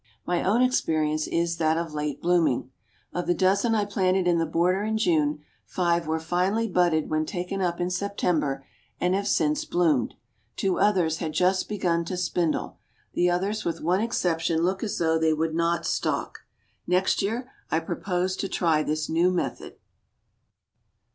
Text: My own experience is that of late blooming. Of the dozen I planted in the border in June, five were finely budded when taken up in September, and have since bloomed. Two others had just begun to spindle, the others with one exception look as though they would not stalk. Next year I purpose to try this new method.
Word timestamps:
My 0.25 0.43
own 0.43 0.63
experience 0.63 1.27
is 1.27 1.57
that 1.57 1.77
of 1.77 1.93
late 1.93 2.23
blooming. 2.23 2.71
Of 3.13 3.27
the 3.27 3.35
dozen 3.35 3.75
I 3.75 3.85
planted 3.85 4.25
in 4.27 4.39
the 4.39 4.47
border 4.47 4.81
in 4.81 4.97
June, 4.97 5.41
five 5.67 6.07
were 6.07 6.19
finely 6.19 6.67
budded 6.67 7.07
when 7.11 7.23
taken 7.23 7.61
up 7.61 7.79
in 7.79 7.91
September, 7.91 8.65
and 8.99 9.13
have 9.13 9.27
since 9.27 9.63
bloomed. 9.63 10.15
Two 10.55 10.79
others 10.79 11.17
had 11.17 11.33
just 11.33 11.69
begun 11.69 12.03
to 12.05 12.17
spindle, 12.17 12.79
the 13.13 13.29
others 13.29 13.63
with 13.63 13.79
one 13.79 14.01
exception 14.01 14.63
look 14.63 14.83
as 14.83 14.97
though 14.97 15.19
they 15.19 15.33
would 15.35 15.53
not 15.53 15.85
stalk. 15.85 16.47
Next 16.87 17.21
year 17.21 17.51
I 17.69 17.79
purpose 17.79 18.35
to 18.37 18.49
try 18.49 18.81
this 18.81 19.07
new 19.07 19.29
method. 19.29 19.75